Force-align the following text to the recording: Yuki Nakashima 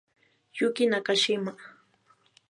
Yuki 0.57 0.83
Nakashima 0.87 1.51